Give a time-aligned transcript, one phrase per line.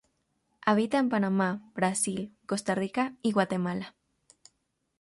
[0.65, 3.93] Habita en Panamá, Brasil, Costa Rica y Guatemala.